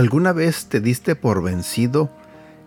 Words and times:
¿Alguna 0.00 0.32
vez 0.32 0.64
te 0.64 0.80
diste 0.80 1.14
por 1.14 1.42
vencido 1.42 2.08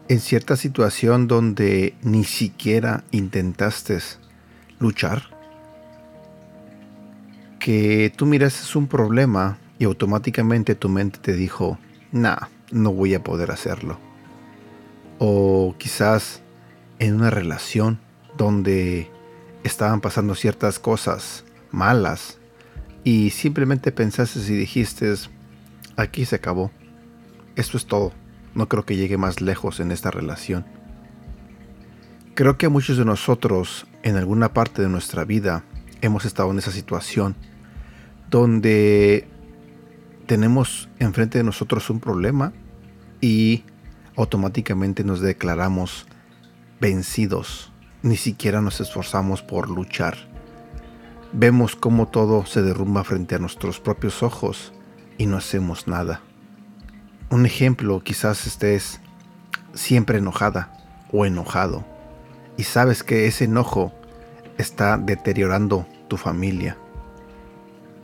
en 0.08 0.20
cierta 0.20 0.56
situación 0.56 1.28
donde 1.28 1.96
ni 2.04 2.26
siquiera 2.26 3.06
intentaste 3.10 3.98
luchar? 4.78 5.24
Que 7.60 8.14
tú 8.16 8.28
mirases 8.28 8.76
un 8.76 8.86
problema 8.86 9.58
y 9.80 9.86
automáticamente 9.86 10.76
tu 10.76 10.90
mente 10.90 11.18
te 11.18 11.34
dijo, 11.34 11.80
nah, 12.12 12.38
no 12.70 12.94
voy 12.94 13.16
a 13.16 13.24
poder 13.24 13.50
hacerlo. 13.50 13.98
O 15.18 15.74
quizás 15.80 16.40
en 17.00 17.16
una 17.16 17.32
relación 17.32 17.98
donde 18.38 19.10
estaban 19.64 20.02
pasando 20.02 20.36
ciertas 20.36 20.78
cosas 20.78 21.46
malas 21.72 22.38
y 23.04 23.32
simplemente 23.32 23.92
pensaste 23.92 24.40
y 24.40 24.56
dijiste, 24.56 25.12
aquí 25.98 26.26
se 26.26 26.36
acabó 26.36 26.70
esto 27.56 27.78
es 27.78 27.86
todo. 27.86 28.12
No 28.56 28.68
creo 28.70 28.86
que 28.86 28.96
llegue 28.96 29.18
más 29.18 29.42
lejos 29.42 29.80
en 29.80 29.92
esta 29.92 30.12
relación. 30.12 30.66
Creo 32.36 32.58
que 32.58 32.70
muchos 32.70 32.98
de 32.98 33.06
nosotros 33.06 33.86
en 34.02 34.16
alguna 34.16 34.54
parte 34.54 34.82
de 34.82 34.90
nuestra 34.90 35.24
vida 35.24 35.64
hemos 36.02 36.26
estado 36.26 36.52
en 36.52 36.58
esa 36.58 36.72
situación 36.72 37.36
donde 38.30 39.28
tenemos 40.26 40.90
enfrente 41.00 41.38
de 41.38 41.44
nosotros 41.44 41.90
un 41.90 42.00
problema 42.00 42.54
y 43.22 43.64
automáticamente 44.16 45.04
nos 45.04 45.22
declaramos 45.22 46.08
vencidos. 46.80 47.72
Ni 48.02 48.18
siquiera 48.18 48.62
nos 48.62 48.82
esforzamos 48.82 49.44
por 49.44 49.70
luchar. 49.70 50.18
Vemos 51.32 51.76
cómo 51.76 52.08
todo 52.08 52.46
se 52.46 52.62
derrumba 52.62 53.04
frente 53.04 53.36
a 53.36 53.40
nuestros 53.40 53.80
propios 53.80 54.24
ojos 54.24 54.74
y 55.18 55.26
no 55.26 55.38
hacemos 55.38 55.88
nada. 55.88 56.22
Un 57.34 57.48
ejemplo, 57.48 58.00
quizás 58.04 58.46
estés 58.46 59.00
siempre 59.74 60.20
enojada 60.20 60.72
o 61.12 61.26
enojado 61.26 61.84
y 62.58 62.64
sabes 62.66 63.02
que 63.02 63.26
ese 63.26 63.46
enojo 63.46 63.92
está 64.60 65.00
deteriorando 65.00 65.88
tu 66.10 66.18
familia, 66.18 66.78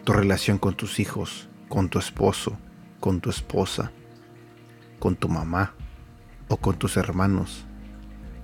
tu 0.03 0.13
relación 0.13 0.57
con 0.57 0.73
tus 0.73 0.99
hijos, 0.99 1.47
con 1.67 1.89
tu 1.89 1.99
esposo, 1.99 2.57
con 2.99 3.21
tu 3.21 3.29
esposa, 3.29 3.91
con 4.97 5.15
tu 5.15 5.29
mamá 5.29 5.75
o 6.47 6.57
con 6.57 6.79
tus 6.79 6.97
hermanos. 6.97 7.67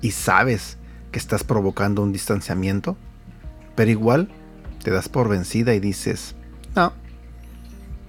Y 0.01 0.11
sabes 0.11 0.77
que 1.11 1.17
estás 1.17 1.43
provocando 1.43 2.03
un 2.03 2.13
distanciamiento, 2.13 2.95
pero 3.73 3.89
igual 3.89 4.29
te 4.83 4.91
das 4.91 5.09
por 5.09 5.29
vencida 5.29 5.73
y 5.73 5.79
dices, 5.79 6.35
no, 6.75 6.93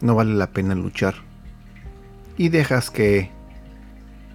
no 0.03 0.15
vale 0.15 0.35
la 0.35 0.51
pena 0.51 0.75
luchar 0.75 1.26
y 2.37 2.49
dejas 2.49 2.91
que 2.91 3.31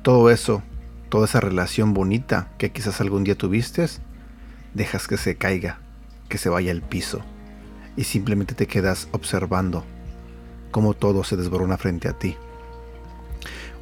todo 0.04 0.30
eso, 0.30 0.64
toda 1.10 1.26
esa 1.26 1.40
relación 1.40 1.94
bonita 1.94 2.52
que 2.58 2.72
quizás 2.72 3.02
algún 3.02 3.24
día 3.24 3.36
tuviste, 3.36 3.86
dejas 4.74 5.08
que 5.08 5.18
se 5.18 5.36
caiga, 5.36 5.80
que 6.30 6.38
se 6.38 6.50
vaya 6.50 6.72
al 6.72 6.82
piso 6.82 7.22
y 7.96 8.06
simplemente 8.06 8.56
te 8.56 8.68
quedas 8.68 9.08
observando 9.12 9.84
cómo 10.72 10.94
todo 10.94 11.24
se 11.24 11.38
desborona 11.38 11.78
frente 11.78 12.08
a 12.08 12.14
ti. 12.14 12.36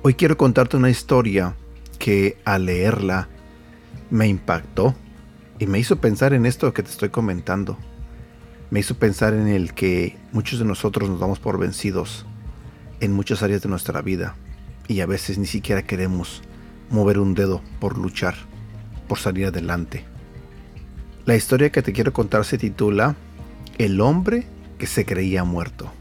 Hoy 0.01 0.15
quiero 0.15 0.37
contarte 0.37 0.77
una 0.77 0.89
historia 0.89 1.55
que 1.99 2.37
al 2.45 2.65
leerla 2.65 3.27
me 4.09 4.27
impactó 4.27 4.95
y 5.59 5.67
me 5.67 5.79
hizo 5.79 5.97
pensar 5.97 6.33
en 6.33 6.45
esto 6.45 6.73
que 6.73 6.83
te 6.83 6.89
estoy 6.89 7.09
comentando. 7.09 7.77
Me 8.71 8.79
hizo 8.79 8.95
pensar 8.95 9.33
en 9.33 9.47
el 9.47 9.73
que 9.73 10.17
muchos 10.31 10.59
de 10.59 10.65
nosotros 10.65 11.09
nos 11.09 11.19
damos 11.19 11.39
por 11.39 11.59
vencidos 11.59 12.25
en 12.99 13.13
muchas 13.13 13.43
áreas 13.43 13.61
de 13.61 13.69
nuestra 13.69 14.01
vida 14.01 14.35
y 14.87 15.01
a 15.01 15.05
veces 15.05 15.37
ni 15.37 15.45
siquiera 15.45 15.83
queremos 15.83 16.41
mover 16.89 17.19
un 17.19 17.35
dedo 17.35 17.61
por 17.79 17.97
luchar, 17.97 18.35
por 19.07 19.19
salir 19.19 19.47
adelante. 19.47 20.05
La 21.25 21.35
historia 21.35 21.71
que 21.71 21.81
te 21.81 21.93
quiero 21.93 22.11
contar 22.11 22.43
se 22.43 22.57
titula 22.57 23.15
El 23.77 24.01
hombre 24.01 24.47
que 24.77 24.87
se 24.87 25.05
creía 25.05 25.43
muerto. 25.43 25.91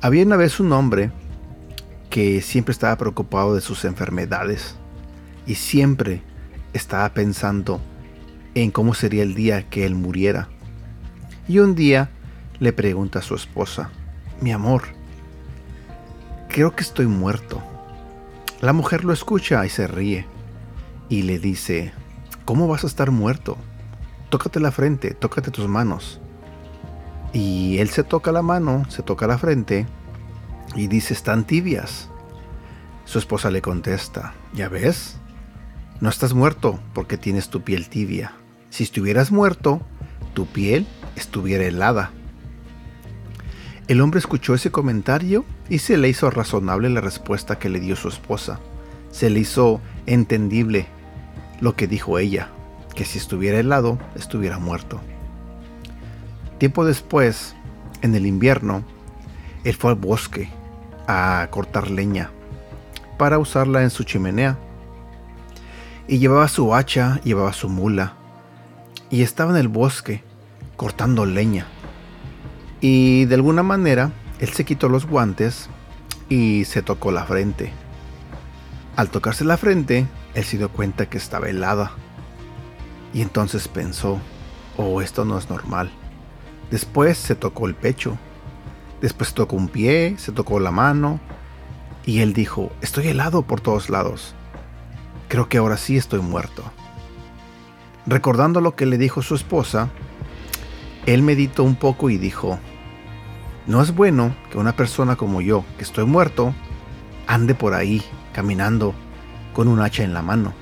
Había 0.00 0.24
una 0.24 0.36
vez 0.36 0.60
un 0.60 0.72
hombre 0.72 1.10
que 2.08 2.40
siempre 2.40 2.72
estaba 2.72 2.96
preocupado 2.96 3.54
de 3.54 3.60
sus 3.60 3.84
enfermedades 3.84 4.76
y 5.46 5.56
siempre 5.56 6.22
estaba 6.72 7.12
pensando 7.12 7.80
en 8.54 8.70
cómo 8.70 8.94
sería 8.94 9.22
el 9.22 9.34
día 9.34 9.68
que 9.68 9.84
él 9.84 9.94
muriera. 9.94 10.48
Y 11.48 11.58
un 11.58 11.74
día 11.74 12.10
le 12.60 12.72
pregunta 12.72 13.18
a 13.18 13.22
su 13.22 13.34
esposa, 13.34 13.90
mi 14.40 14.52
amor, 14.52 14.82
creo 16.52 16.76
que 16.76 16.82
estoy 16.82 17.06
muerto. 17.06 17.62
La 18.60 18.74
mujer 18.74 19.04
lo 19.04 19.12
escucha 19.12 19.64
y 19.64 19.70
se 19.70 19.86
ríe 19.86 20.26
y 21.08 21.22
le 21.22 21.38
dice, 21.38 21.92
¿cómo 22.44 22.68
vas 22.68 22.84
a 22.84 22.86
estar 22.86 23.10
muerto? 23.10 23.56
Tócate 24.28 24.60
la 24.60 24.70
frente, 24.70 25.14
tócate 25.14 25.50
tus 25.50 25.66
manos. 25.66 26.20
Y 27.32 27.78
él 27.78 27.88
se 27.88 28.04
toca 28.04 28.32
la 28.32 28.42
mano, 28.42 28.84
se 28.90 29.02
toca 29.02 29.26
la 29.26 29.38
frente 29.38 29.86
y 30.76 30.88
dice, 30.88 31.14
están 31.14 31.46
tibias. 31.46 32.10
Su 33.06 33.18
esposa 33.18 33.50
le 33.50 33.62
contesta, 33.62 34.34
¿ya 34.52 34.68
ves? 34.68 35.16
No 36.00 36.10
estás 36.10 36.34
muerto 36.34 36.78
porque 36.92 37.16
tienes 37.16 37.48
tu 37.48 37.62
piel 37.62 37.88
tibia. 37.88 38.32
Si 38.68 38.84
estuvieras 38.84 39.32
muerto, 39.32 39.80
tu 40.34 40.46
piel 40.46 40.86
estuviera 41.16 41.64
helada. 41.64 42.10
El 43.88 44.00
hombre 44.00 44.20
escuchó 44.20 44.54
ese 44.54 44.70
comentario 44.70 45.44
y 45.72 45.78
se 45.78 45.96
le 45.96 46.10
hizo 46.10 46.28
razonable 46.28 46.90
la 46.90 47.00
respuesta 47.00 47.58
que 47.58 47.70
le 47.70 47.80
dio 47.80 47.96
su 47.96 48.08
esposa. 48.08 48.60
Se 49.10 49.30
le 49.30 49.40
hizo 49.40 49.80
entendible 50.04 50.84
lo 51.62 51.76
que 51.76 51.86
dijo 51.86 52.18
ella, 52.18 52.50
que 52.94 53.06
si 53.06 53.16
estuviera 53.16 53.58
helado, 53.58 53.98
estuviera 54.14 54.58
muerto. 54.58 55.00
Tiempo 56.58 56.84
después, 56.84 57.56
en 58.02 58.14
el 58.14 58.26
invierno, 58.26 58.84
él 59.64 59.74
fue 59.74 59.92
al 59.92 59.96
bosque 59.96 60.50
a 61.08 61.48
cortar 61.50 61.90
leña 61.90 62.30
para 63.16 63.38
usarla 63.38 63.82
en 63.82 63.88
su 63.88 64.04
chimenea. 64.04 64.58
Y 66.06 66.18
llevaba 66.18 66.48
su 66.48 66.74
hacha, 66.74 67.18
llevaba 67.24 67.54
su 67.54 67.70
mula, 67.70 68.12
y 69.08 69.22
estaba 69.22 69.52
en 69.52 69.56
el 69.56 69.68
bosque 69.68 70.22
cortando 70.76 71.24
leña. 71.24 71.66
Y 72.82 73.24
de 73.24 73.36
alguna 73.36 73.62
manera, 73.62 74.12
él 74.42 74.48
se 74.48 74.64
quitó 74.64 74.88
los 74.88 75.06
guantes 75.06 75.68
y 76.28 76.64
se 76.64 76.82
tocó 76.82 77.12
la 77.12 77.24
frente. 77.24 77.72
Al 78.96 79.08
tocarse 79.08 79.44
la 79.44 79.56
frente, 79.56 80.08
él 80.34 80.42
se 80.42 80.58
dio 80.58 80.68
cuenta 80.68 81.08
que 81.08 81.16
estaba 81.16 81.48
helada. 81.48 81.92
Y 83.14 83.22
entonces 83.22 83.68
pensó, 83.68 84.18
oh, 84.76 85.00
esto 85.00 85.24
no 85.24 85.38
es 85.38 85.48
normal. 85.48 85.92
Después 86.72 87.18
se 87.18 87.36
tocó 87.36 87.68
el 87.68 87.76
pecho. 87.76 88.18
Después 89.00 89.32
tocó 89.32 89.54
un 89.54 89.68
pie, 89.68 90.16
se 90.18 90.32
tocó 90.32 90.58
la 90.58 90.72
mano. 90.72 91.20
Y 92.04 92.18
él 92.18 92.32
dijo, 92.32 92.72
estoy 92.80 93.06
helado 93.06 93.42
por 93.42 93.60
todos 93.60 93.90
lados. 93.90 94.34
Creo 95.28 95.48
que 95.48 95.58
ahora 95.58 95.76
sí 95.76 95.96
estoy 95.96 96.20
muerto. 96.20 96.64
Recordando 98.06 98.60
lo 98.60 98.74
que 98.74 98.86
le 98.86 98.98
dijo 98.98 99.22
su 99.22 99.36
esposa, 99.36 99.88
él 101.06 101.22
meditó 101.22 101.62
un 101.62 101.76
poco 101.76 102.10
y 102.10 102.18
dijo, 102.18 102.58
no 103.66 103.80
es 103.80 103.94
bueno 103.94 104.34
que 104.50 104.58
una 104.58 104.74
persona 104.74 105.16
como 105.16 105.40
yo, 105.40 105.64
que 105.76 105.84
estoy 105.84 106.04
muerto, 106.04 106.54
ande 107.26 107.54
por 107.54 107.74
ahí 107.74 108.02
caminando 108.32 108.94
con 109.52 109.68
un 109.68 109.80
hacha 109.80 110.02
en 110.02 110.14
la 110.14 110.22
mano. 110.22 110.52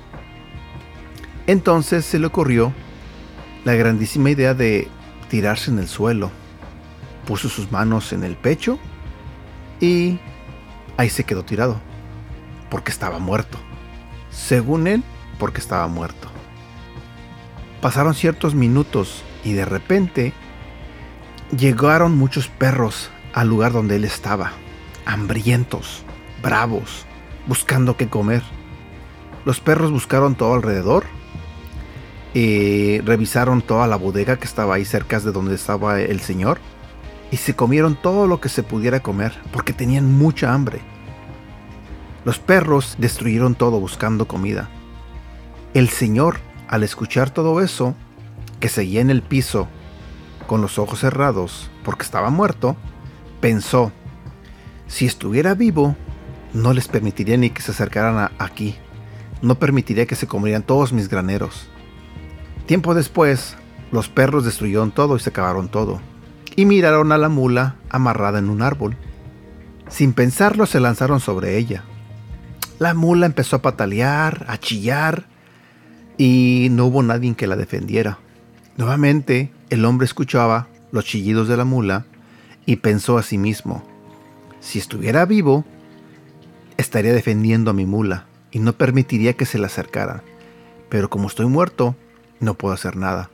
Entonces 1.46 2.04
se 2.04 2.18
le 2.18 2.26
ocurrió 2.26 2.72
la 3.64 3.74
grandísima 3.74 4.30
idea 4.30 4.54
de 4.54 4.88
tirarse 5.28 5.70
en 5.70 5.78
el 5.78 5.88
suelo. 5.88 6.30
Puso 7.26 7.48
sus 7.48 7.70
manos 7.72 8.12
en 8.12 8.24
el 8.24 8.36
pecho 8.36 8.78
y 9.80 10.18
ahí 10.96 11.08
se 11.08 11.24
quedó 11.24 11.44
tirado, 11.44 11.80
porque 12.70 12.90
estaba 12.90 13.18
muerto. 13.18 13.58
Según 14.30 14.86
él, 14.86 15.02
porque 15.38 15.60
estaba 15.60 15.86
muerto. 15.88 16.28
Pasaron 17.80 18.14
ciertos 18.14 18.54
minutos 18.54 19.22
y 19.42 19.52
de 19.52 19.64
repente 19.64 20.34
Llegaron 21.56 22.16
muchos 22.16 22.48
perros 22.48 23.10
al 23.32 23.48
lugar 23.48 23.72
donde 23.72 23.96
él 23.96 24.04
estaba, 24.04 24.52
hambrientos, 25.04 26.04
bravos, 26.42 27.06
buscando 27.46 27.96
qué 27.96 28.08
comer. 28.08 28.42
Los 29.44 29.60
perros 29.60 29.90
buscaron 29.90 30.36
todo 30.36 30.54
alrededor, 30.54 31.04
y 32.34 33.00
revisaron 33.00 33.62
toda 33.62 33.86
la 33.86 33.96
bodega 33.96 34.36
que 34.36 34.44
estaba 34.44 34.74
ahí 34.74 34.84
cerca 34.84 35.18
de 35.20 35.32
donde 35.32 35.54
estaba 35.54 36.00
el 36.00 36.20
señor 36.20 36.60
y 37.30 37.36
se 37.36 37.54
comieron 37.54 37.96
todo 37.96 38.26
lo 38.26 38.40
que 38.40 38.48
se 38.48 38.62
pudiera 38.62 39.00
comer 39.00 39.32
porque 39.52 39.72
tenían 39.72 40.12
mucha 40.12 40.52
hambre. 40.52 40.80
Los 42.24 42.38
perros 42.38 42.96
destruyeron 42.98 43.54
todo 43.54 43.80
buscando 43.80 44.28
comida. 44.28 44.68
El 45.74 45.88
señor, 45.88 46.38
al 46.68 46.82
escuchar 46.82 47.30
todo 47.30 47.60
eso, 47.60 47.94
que 48.60 48.68
seguía 48.68 49.00
en 49.00 49.10
el 49.10 49.22
piso 49.22 49.68
con 50.50 50.62
los 50.62 50.80
ojos 50.80 50.98
cerrados 50.98 51.70
porque 51.84 52.02
estaba 52.02 52.28
muerto, 52.28 52.76
pensó, 53.40 53.92
si 54.88 55.06
estuviera 55.06 55.54
vivo, 55.54 55.94
no 56.52 56.72
les 56.72 56.88
permitiría 56.88 57.36
ni 57.36 57.50
que 57.50 57.62
se 57.62 57.70
acercaran 57.70 58.32
aquí. 58.40 58.74
No 59.42 59.60
permitiría 59.60 60.06
que 60.06 60.16
se 60.16 60.26
comieran 60.26 60.64
todos 60.64 60.92
mis 60.92 61.08
graneros. 61.08 61.68
Tiempo 62.66 62.94
después, 62.94 63.54
los 63.92 64.08
perros 64.08 64.44
destruyeron 64.44 64.90
todo 64.90 65.14
y 65.14 65.20
se 65.20 65.30
acabaron 65.30 65.68
todo. 65.68 66.00
Y 66.56 66.64
miraron 66.64 67.12
a 67.12 67.18
la 67.18 67.28
mula 67.28 67.76
amarrada 67.88 68.40
en 68.40 68.50
un 68.50 68.62
árbol. 68.62 68.96
Sin 69.88 70.14
pensarlo 70.14 70.66
se 70.66 70.80
lanzaron 70.80 71.20
sobre 71.20 71.58
ella. 71.58 71.84
La 72.80 72.94
mula 72.94 73.26
empezó 73.26 73.54
a 73.54 73.62
patalear, 73.62 74.46
a 74.48 74.58
chillar, 74.58 75.26
y 76.18 76.66
no 76.72 76.86
hubo 76.86 77.04
nadie 77.04 77.36
que 77.36 77.46
la 77.46 77.54
defendiera. 77.54 78.18
Nuevamente 78.76 79.52
el 79.70 79.84
hombre 79.84 80.04
escuchaba 80.04 80.68
los 80.92 81.04
chillidos 81.04 81.48
de 81.48 81.56
la 81.56 81.64
mula 81.64 82.04
y 82.66 82.76
pensó 82.76 83.18
a 83.18 83.22
sí 83.22 83.38
mismo, 83.38 83.84
si 84.60 84.78
estuviera 84.78 85.24
vivo, 85.24 85.64
estaría 86.76 87.12
defendiendo 87.12 87.70
a 87.70 87.74
mi 87.74 87.86
mula 87.86 88.26
y 88.50 88.58
no 88.58 88.72
permitiría 88.72 89.34
que 89.34 89.46
se 89.46 89.58
le 89.58 89.66
acercara. 89.66 90.22
Pero 90.88 91.08
como 91.08 91.28
estoy 91.28 91.46
muerto, 91.46 91.96
no 92.40 92.54
puedo 92.54 92.74
hacer 92.74 92.96
nada. 92.96 93.30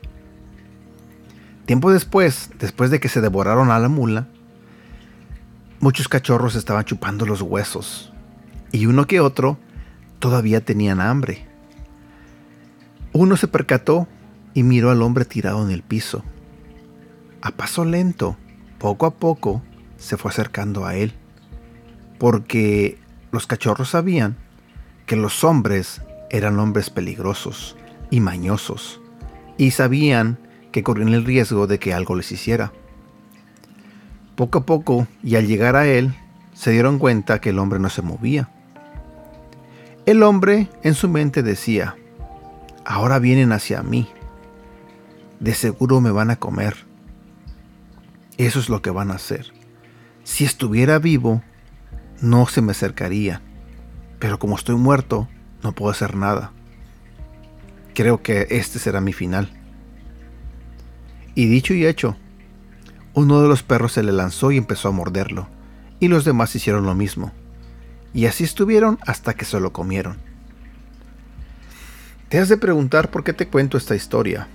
Tiempo 1.65 1.91
después, 1.91 2.51
después 2.59 2.91
de 2.91 3.01
que 3.01 3.09
se 3.09 3.21
devoraron 3.21 3.71
a 3.71 3.79
la 3.79 3.89
mula, 3.89 4.29
muchos 5.81 6.09
cachorros 6.09 6.55
estaban 6.55 6.85
chupando 6.85 7.27
los 7.27 7.43
huesos 7.43 8.13
y 8.73 8.87
uno 8.87 9.07
que 9.07 9.21
otro 9.21 9.59
todavía 10.19 10.65
tenían 10.65 11.01
hambre. 11.01 11.47
Uno 13.13 13.37
se 13.37 13.49
percató 13.49 14.07
y 14.57 14.63
miró 14.63 14.91
al 14.91 15.03
hombre 15.03 15.27
tirado 15.27 15.63
en 15.63 15.71
el 15.71 15.83
piso. 15.83 16.25
A 17.43 17.51
paso 17.51 17.85
lento, 17.85 18.39
poco 18.79 19.05
a 19.05 19.11
poco, 19.11 19.63
se 19.99 20.17
fue 20.17 20.31
acercando 20.31 20.87
a 20.87 20.97
él, 20.97 21.13
porque 22.19 22.99
los 23.33 23.47
cachorros 23.47 23.91
sabían 23.91 24.35
que 25.05 25.15
los 25.15 25.45
hombres 25.45 26.01
eran 26.31 26.59
hombres 26.59 26.89
peligrosos 26.89 27.77
y 28.11 28.21
mañosos, 28.21 29.03
y 29.59 29.73
sabían 29.73 30.39
que 30.73 30.83
corrían 30.83 31.13
el 31.13 31.27
riesgo 31.27 31.67
de 31.67 31.79
que 31.79 31.93
algo 31.93 32.17
les 32.17 32.33
hiciera. 32.33 32.73
Poco 34.37 34.61
a 34.61 34.65
poco, 34.65 35.07
y 35.23 35.37
al 35.37 35.47
llegar 35.47 35.77
a 35.77 35.87
él, 35.87 36.15
se 36.55 36.71
dieron 36.71 36.99
cuenta 36.99 37.43
que 37.43 37.51
el 37.51 37.59
hombre 37.59 37.79
no 37.79 37.91
se 37.91 38.01
movía. 38.01 38.49
El 40.07 40.23
hombre 40.23 40.71
en 40.83 40.95
su 40.95 41.11
mente 41.11 41.43
decía, 41.43 41.95
ahora 42.87 43.19
vienen 43.19 43.53
hacia 43.53 43.83
mí, 43.83 44.09
de 45.41 45.55
seguro 45.55 46.01
me 46.01 46.11
van 46.11 46.31
a 46.31 46.37
comer. 46.37 46.87
Eso 48.39 48.59
es 48.59 48.69
lo 48.69 48.83
que 48.83 48.91
van 48.91 49.11
a 49.11 49.15
hacer. 49.15 49.53
Si 50.25 50.45
estuviera 50.45 50.99
vivo, 50.99 51.43
no 52.21 52.47
se 52.47 52.63
me 52.63 52.73
acercaría, 52.73 53.43
pero 54.19 54.39
como 54.39 54.57
estoy 54.57 54.77
muerto, 54.77 55.29
no 55.63 55.73
puedo 55.73 55.91
hacer 55.91 56.17
nada. 56.17 56.53
Creo 57.95 58.23
que 58.23 58.47
este 58.51 58.79
será 58.79 59.01
mi 59.01 59.13
final. 59.13 59.51
Y 61.35 61.47
dicho 61.47 61.75
y 61.75 61.87
hecho, 61.87 62.17
uno 63.15 63.41
de 63.41 63.49
los 63.49 63.63
perros 63.63 63.93
se 63.93 64.03
le 64.03 64.13
lanzó 64.13 64.51
y 64.51 64.59
empezó 64.59 64.89
a 64.89 64.93
morderlo, 64.93 65.49
y 66.01 66.09
los 66.09 66.25
demás 66.25 66.55
hicieron 66.55 66.85
lo 66.85 66.95
mismo. 66.95 67.33
Y 68.13 68.27
así 68.27 68.45
estuvieron 68.45 68.99
hasta 69.07 69.35
que 69.35 69.45
se 69.45 69.61
lo 69.61 69.73
comieron. 69.73 70.19
Te 72.29 72.39
has 72.39 72.49
de 72.49 72.57
preguntar 72.57 73.11
por 73.11 73.23
qué 73.25 73.33
te 73.33 73.49
cuento 73.49 73.79
esta 73.79 73.95
historia. 73.95 74.49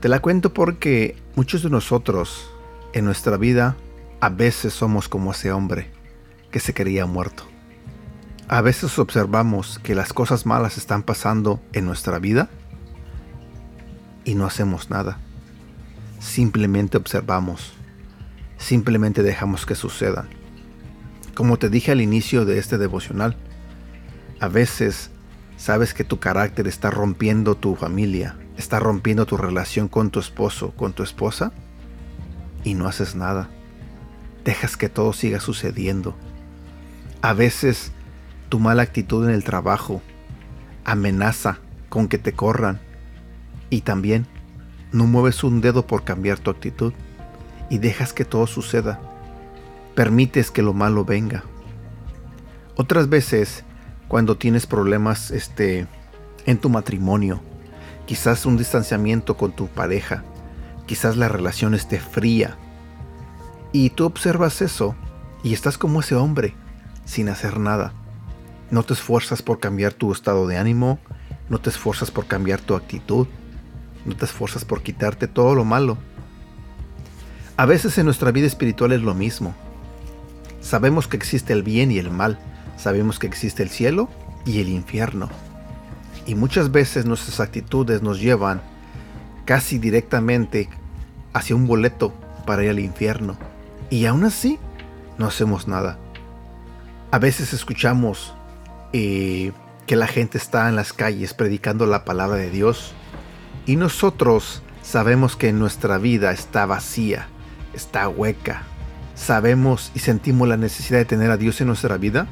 Te 0.00 0.08
la 0.08 0.20
cuento 0.20 0.54
porque 0.54 1.16
muchos 1.34 1.64
de 1.64 1.70
nosotros 1.70 2.48
en 2.92 3.04
nuestra 3.04 3.36
vida 3.36 3.76
a 4.20 4.28
veces 4.28 4.72
somos 4.72 5.08
como 5.08 5.32
ese 5.32 5.50
hombre 5.50 5.90
que 6.52 6.60
se 6.60 6.72
creía 6.72 7.04
muerto. 7.06 7.42
A 8.46 8.60
veces 8.60 8.96
observamos 9.00 9.80
que 9.82 9.96
las 9.96 10.12
cosas 10.12 10.46
malas 10.46 10.78
están 10.78 11.02
pasando 11.02 11.60
en 11.72 11.84
nuestra 11.84 12.20
vida 12.20 12.48
y 14.24 14.36
no 14.36 14.46
hacemos 14.46 14.88
nada. 14.88 15.18
Simplemente 16.20 16.96
observamos. 16.96 17.72
Simplemente 18.56 19.24
dejamos 19.24 19.66
que 19.66 19.74
sucedan. 19.74 20.28
Como 21.34 21.58
te 21.58 21.70
dije 21.70 21.90
al 21.90 22.00
inicio 22.00 22.44
de 22.44 22.58
este 22.58 22.78
devocional, 22.78 23.36
a 24.38 24.46
veces 24.46 25.10
sabes 25.58 25.92
que 25.92 26.04
tu 26.04 26.18
carácter 26.18 26.66
está 26.66 26.90
rompiendo 26.90 27.56
tu 27.56 27.74
familia, 27.74 28.36
está 28.56 28.78
rompiendo 28.78 29.26
tu 29.26 29.36
relación 29.36 29.88
con 29.88 30.10
tu 30.10 30.20
esposo, 30.20 30.70
con 30.76 30.94
tu 30.94 31.02
esposa, 31.02 31.52
y 32.64 32.74
no 32.74 32.86
haces 32.86 33.14
nada. 33.14 33.50
Dejas 34.44 34.78
que 34.78 34.88
todo 34.88 35.12
siga 35.12 35.40
sucediendo. 35.40 36.16
A 37.20 37.34
veces 37.34 37.92
tu 38.48 38.60
mala 38.60 38.82
actitud 38.82 39.28
en 39.28 39.34
el 39.34 39.44
trabajo 39.44 40.00
amenaza 40.84 41.58
con 41.90 42.08
que 42.08 42.16
te 42.16 42.32
corran 42.32 42.80
y 43.68 43.82
también 43.82 44.26
no 44.92 45.04
mueves 45.06 45.44
un 45.44 45.60
dedo 45.60 45.86
por 45.86 46.04
cambiar 46.04 46.38
tu 46.38 46.50
actitud 46.50 46.94
y 47.68 47.78
dejas 47.78 48.12
que 48.12 48.24
todo 48.24 48.46
suceda. 48.46 49.00
Permites 49.94 50.50
que 50.50 50.62
lo 50.62 50.72
malo 50.72 51.04
venga. 51.04 51.42
Otras 52.76 53.08
veces, 53.08 53.64
cuando 54.08 54.36
tienes 54.36 54.66
problemas 54.66 55.30
este, 55.30 55.86
en 56.46 56.58
tu 56.58 56.70
matrimonio, 56.70 57.40
quizás 58.06 58.46
un 58.46 58.56
distanciamiento 58.56 59.36
con 59.36 59.52
tu 59.52 59.68
pareja, 59.68 60.24
quizás 60.86 61.16
la 61.16 61.28
relación 61.28 61.74
esté 61.74 62.00
fría, 62.00 62.56
y 63.72 63.90
tú 63.90 64.06
observas 64.06 64.62
eso 64.62 64.94
y 65.42 65.52
estás 65.52 65.76
como 65.76 66.00
ese 66.00 66.14
hombre, 66.14 66.54
sin 67.04 67.28
hacer 67.28 67.60
nada. 67.60 67.92
No 68.70 68.82
te 68.82 68.94
esfuerzas 68.94 69.42
por 69.42 69.60
cambiar 69.60 69.92
tu 69.92 70.10
estado 70.12 70.46
de 70.46 70.56
ánimo, 70.56 70.98
no 71.48 71.58
te 71.58 71.70
esfuerzas 71.70 72.10
por 72.10 72.26
cambiar 72.26 72.60
tu 72.60 72.74
actitud, 72.74 73.26
no 74.04 74.16
te 74.16 74.24
esfuerzas 74.24 74.64
por 74.64 74.82
quitarte 74.82 75.28
todo 75.28 75.54
lo 75.54 75.64
malo. 75.64 75.98
A 77.56 77.66
veces 77.66 77.98
en 77.98 78.06
nuestra 78.06 78.30
vida 78.30 78.46
espiritual 78.46 78.92
es 78.92 79.02
lo 79.02 79.14
mismo. 79.14 79.54
Sabemos 80.60 81.08
que 81.08 81.16
existe 81.16 81.52
el 81.52 81.62
bien 81.62 81.90
y 81.90 81.98
el 81.98 82.10
mal, 82.10 82.38
sabemos 82.78 83.18
que 83.18 83.26
existe 83.26 83.62
el 83.62 83.68
cielo 83.68 84.08
y 84.46 84.60
el 84.60 84.68
infierno. 84.68 85.28
Y 86.26 86.34
muchas 86.34 86.70
veces 86.70 87.04
nuestras 87.04 87.40
actitudes 87.40 88.02
nos 88.02 88.20
llevan 88.20 88.62
casi 89.44 89.78
directamente 89.78 90.68
hacia 91.32 91.56
un 91.56 91.66
boleto 91.66 92.14
para 92.46 92.64
ir 92.64 92.70
al 92.70 92.78
infierno. 92.78 93.36
Y 93.90 94.06
aún 94.06 94.24
así, 94.24 94.58
no 95.18 95.26
hacemos 95.26 95.68
nada. 95.68 95.98
A 97.10 97.18
veces 97.18 97.52
escuchamos 97.52 98.34
eh, 98.92 99.52
que 99.86 99.96
la 99.96 100.06
gente 100.06 100.38
está 100.38 100.68
en 100.68 100.76
las 100.76 100.92
calles 100.92 101.34
predicando 101.34 101.86
la 101.86 102.04
palabra 102.04 102.36
de 102.36 102.50
Dios 102.50 102.92
y 103.66 103.76
nosotros 103.76 104.62
sabemos 104.82 105.36
que 105.36 105.52
nuestra 105.52 105.98
vida 105.98 106.32
está 106.32 106.66
vacía, 106.66 107.28
está 107.74 108.08
hueca. 108.08 108.62
Sabemos 109.14 109.90
y 109.94 109.98
sentimos 109.98 110.46
la 110.46 110.56
necesidad 110.56 110.98
de 110.98 111.04
tener 111.04 111.30
a 111.30 111.36
Dios 111.36 111.60
en 111.60 111.68
nuestra 111.68 111.96
vida 111.96 112.28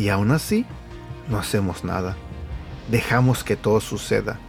y 0.00 0.08
aún 0.08 0.30
así 0.30 0.64
no 1.28 1.38
hacemos 1.38 1.84
nada. 1.84 2.16
Dejamos 2.90 3.44
que 3.44 3.54
todo 3.54 3.80
suceda. 3.80 4.40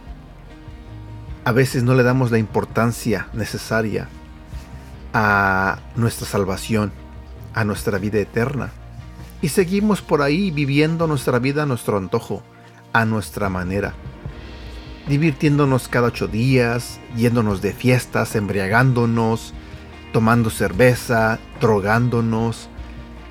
A 1.44 1.52
veces 1.52 1.84
no 1.84 1.94
le 1.94 2.02
damos 2.02 2.30
la 2.30 2.38
importancia 2.38 3.28
necesaria 3.34 4.08
a 5.12 5.78
nuestra 5.94 6.26
salvación, 6.26 6.90
a 7.54 7.64
nuestra 7.64 7.98
vida 7.98 8.18
eterna 8.18 8.72
y 9.42 9.48
seguimos 9.48 10.00
por 10.00 10.22
ahí 10.22 10.50
viviendo 10.52 11.06
nuestra 11.06 11.38
vida 11.38 11.64
a 11.64 11.66
nuestro 11.66 11.98
antojo, 11.98 12.42
a 12.92 13.04
nuestra 13.04 13.50
manera. 13.50 13.92
Divirtiéndonos 15.08 15.88
cada 15.88 16.06
ocho 16.06 16.28
días, 16.28 17.00
yéndonos 17.16 17.60
de 17.60 17.72
fiestas, 17.72 18.36
embriagándonos, 18.36 19.52
tomando 20.12 20.48
cerveza, 20.48 21.40
drogándonos, 21.60 22.68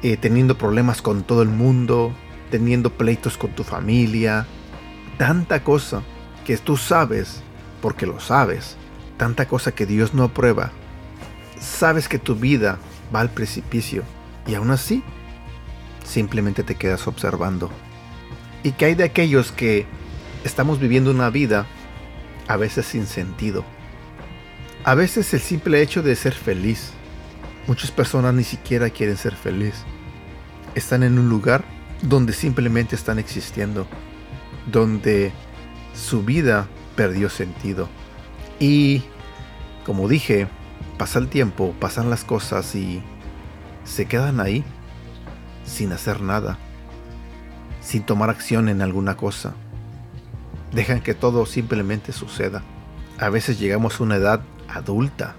eh, 0.03 0.17
teniendo 0.17 0.57
problemas 0.57 1.01
con 1.01 1.23
todo 1.23 1.41
el 1.41 1.49
mundo, 1.49 2.13
teniendo 2.49 2.91
pleitos 2.91 3.37
con 3.37 3.51
tu 3.51 3.63
familia. 3.63 4.47
Tanta 5.17 5.63
cosa 5.63 6.03
que 6.45 6.57
tú 6.57 6.77
sabes, 6.77 7.41
porque 7.81 8.05
lo 8.05 8.19
sabes, 8.19 8.77
tanta 9.17 9.47
cosa 9.47 9.71
que 9.73 9.85
Dios 9.85 10.13
no 10.13 10.23
aprueba. 10.23 10.71
Sabes 11.59 12.07
que 12.07 12.19
tu 12.19 12.35
vida 12.35 12.79
va 13.13 13.19
al 13.21 13.29
precipicio 13.29 14.03
y 14.47 14.55
aún 14.55 14.71
así 14.71 15.03
simplemente 16.03 16.63
te 16.63 16.75
quedas 16.75 17.07
observando. 17.07 17.69
¿Y 18.63 18.71
que 18.73 18.85
hay 18.85 18.95
de 18.95 19.03
aquellos 19.03 19.51
que 19.51 19.85
estamos 20.43 20.79
viviendo 20.79 21.11
una 21.11 21.29
vida 21.29 21.65
a 22.47 22.57
veces 22.57 22.85
sin 22.85 23.05
sentido? 23.05 23.63
A 24.83 24.95
veces 24.95 25.33
el 25.33 25.41
simple 25.41 25.81
hecho 25.81 26.01
de 26.01 26.15
ser 26.15 26.33
feliz. 26.33 26.91
Muchas 27.71 27.89
personas 27.89 28.33
ni 28.33 28.43
siquiera 28.43 28.89
quieren 28.89 29.15
ser 29.15 29.33
feliz. 29.33 29.85
Están 30.75 31.03
en 31.03 31.17
un 31.17 31.29
lugar 31.29 31.63
donde 32.01 32.33
simplemente 32.33 32.97
están 32.97 33.17
existiendo, 33.17 33.87
donde 34.69 35.31
su 35.93 36.21
vida 36.21 36.67
perdió 36.97 37.29
sentido. 37.29 37.87
Y, 38.59 39.03
como 39.85 40.09
dije, 40.09 40.49
pasa 40.97 41.17
el 41.19 41.29
tiempo, 41.29 41.73
pasan 41.79 42.09
las 42.09 42.25
cosas 42.25 42.75
y 42.75 43.01
se 43.85 44.05
quedan 44.05 44.41
ahí 44.41 44.65
sin 45.63 45.93
hacer 45.93 46.19
nada, 46.19 46.57
sin 47.79 48.03
tomar 48.03 48.29
acción 48.29 48.67
en 48.67 48.81
alguna 48.81 49.15
cosa. 49.15 49.53
Dejan 50.73 50.99
que 50.99 51.13
todo 51.13 51.45
simplemente 51.45 52.11
suceda. 52.11 52.63
A 53.17 53.29
veces 53.29 53.57
llegamos 53.57 53.97
a 53.97 54.03
una 54.03 54.17
edad 54.17 54.41
adulta 54.67 55.37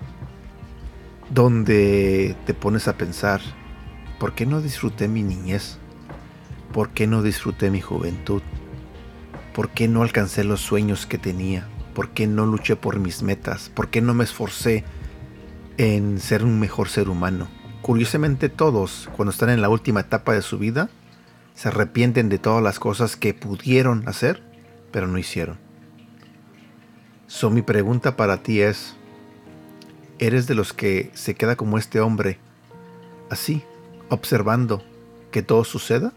donde 1.33 2.37
te 2.45 2.53
pones 2.53 2.89
a 2.89 2.97
pensar, 2.99 3.41
¿por 4.19 4.35
qué 4.35 4.45
no 4.45 4.61
disfruté 4.61 5.09
mi 5.09 5.23
niñez? 5.23 5.79
¿Por 6.73 6.91
qué 6.91 7.07
no 7.07 7.23
disfruté 7.23 7.71
mi 7.71 7.81
juventud? 7.81 8.43
¿Por 9.55 9.71
qué 9.71 9.89
no 9.89 10.03
alcancé 10.03 10.45
los 10.45 10.61
sueños 10.61 11.07
que 11.07 11.19
tenía? 11.19 11.67
¿Por 11.95 12.11
qué 12.11 12.27
no 12.27 12.45
luché 12.45 12.77
por 12.77 12.99
mis 12.99 13.23
metas? 13.23 13.71
¿Por 13.71 13.89
qué 13.89 14.03
no 14.03 14.13
me 14.15 14.25
esforcé 14.25 14.85
en 15.79 16.21
ser 16.21 16.45
un 16.45 16.61
mejor 16.61 16.89
ser 16.89 17.09
humano? 17.09 17.49
Curiosamente 17.81 18.49
todos, 18.49 19.09
cuando 19.17 19.31
están 19.31 19.51
en 19.51 19.63
la 19.63 19.69
última 19.71 20.01
etapa 20.01 20.35
de 20.35 20.43
su 20.43 20.59
vida, 20.59 20.91
se 21.55 21.69
arrepienten 21.69 22.29
de 22.29 22.39
todas 22.39 22.63
las 22.63 22.79
cosas 22.79 23.17
que 23.17 23.35
pudieron 23.35 24.07
hacer, 24.07 24.43
pero 24.91 25.07
no 25.07 25.19
hicieron. 25.19 25.59
So, 27.27 27.49
mi 27.49 27.63
pregunta 27.63 28.17
para 28.17 28.43
ti 28.43 28.61
es, 28.61 28.97
¿eres 30.23 30.47
de 30.47 30.55
los 30.55 30.73
que 30.73 31.11
se 31.15 31.35
queda 31.35 31.57
como 31.57 31.79
este 31.79 31.99
hombre, 31.99 32.39
así, 33.29 33.65
observando 34.09 34.81
que 35.33 35.43
todo 35.43 35.65
suceda? 35.65 36.13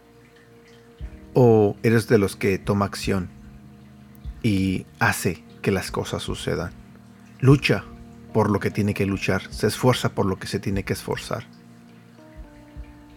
¿O 1.34 1.76
eres 1.82 2.08
de 2.08 2.20
los 2.20 2.36
que 2.36 2.60
toma 2.60 2.86
acción 2.86 3.30
y 4.44 4.86
hace 5.00 5.44
que 5.64 5.72
las 5.72 5.90
cosas 5.90 6.22
sucedan? 6.22 6.72
Lucha 7.40 7.84
por 8.32 8.52
lo 8.52 8.60
que 8.60 8.70
tiene 8.70 8.94
que 8.94 9.08
luchar, 9.08 9.42
se 9.52 9.66
esfuerza 9.66 10.14
por 10.14 10.28
lo 10.28 10.38
que 10.38 10.46
se 10.46 10.60
tiene 10.60 10.84
que 10.84 10.94
esforzar. 10.94 11.48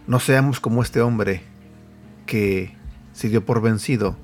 No 0.07 0.19
seamos 0.19 0.59
como 0.59 0.81
este 0.81 1.01
hombre 1.01 1.43
que 2.25 2.75
se 3.13 3.29
dio 3.29 3.45
por 3.45 3.61
vencido 3.61 4.17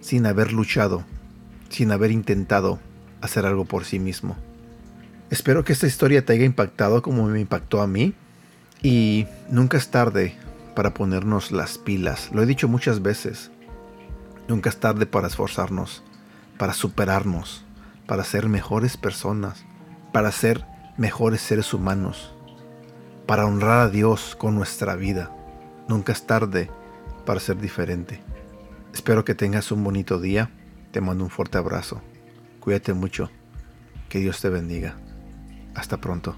sin 0.00 0.24
haber 0.24 0.54
luchado, 0.54 1.04
sin 1.68 1.92
haber 1.92 2.12
intentado 2.12 2.80
hacer 3.20 3.44
algo 3.44 3.66
por 3.66 3.84
sí 3.84 3.98
mismo. 3.98 4.38
Espero 5.32 5.64
que 5.64 5.72
esta 5.72 5.86
historia 5.86 6.22
te 6.26 6.34
haya 6.34 6.44
impactado 6.44 7.00
como 7.00 7.24
me 7.24 7.40
impactó 7.40 7.80
a 7.80 7.86
mí 7.86 8.12
y 8.82 9.26
nunca 9.48 9.78
es 9.78 9.90
tarde 9.90 10.36
para 10.76 10.92
ponernos 10.92 11.52
las 11.52 11.78
pilas. 11.78 12.28
Lo 12.34 12.42
he 12.42 12.46
dicho 12.46 12.68
muchas 12.68 13.00
veces. 13.00 13.50
Nunca 14.46 14.68
es 14.68 14.78
tarde 14.78 15.06
para 15.06 15.28
esforzarnos, 15.28 16.02
para 16.58 16.74
superarnos, 16.74 17.64
para 18.06 18.24
ser 18.24 18.50
mejores 18.50 18.98
personas, 18.98 19.64
para 20.12 20.30
ser 20.32 20.66
mejores 20.98 21.40
seres 21.40 21.72
humanos, 21.72 22.34
para 23.24 23.46
honrar 23.46 23.80
a 23.80 23.88
Dios 23.88 24.36
con 24.36 24.54
nuestra 24.54 24.96
vida. 24.96 25.34
Nunca 25.88 26.12
es 26.12 26.26
tarde 26.26 26.68
para 27.24 27.40
ser 27.40 27.56
diferente. 27.56 28.20
Espero 28.92 29.24
que 29.24 29.34
tengas 29.34 29.72
un 29.72 29.82
bonito 29.82 30.20
día. 30.20 30.50
Te 30.90 31.00
mando 31.00 31.24
un 31.24 31.30
fuerte 31.30 31.56
abrazo. 31.56 32.02
Cuídate 32.60 32.92
mucho. 32.92 33.30
Que 34.10 34.18
Dios 34.18 34.38
te 34.42 34.50
bendiga. 34.50 34.94
Hasta 35.74 35.98
pronto. 35.98 36.36